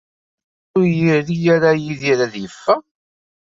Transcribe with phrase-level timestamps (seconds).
[0.71, 2.81] Maɣef ur iri ara Yidir ad yeffeɣ?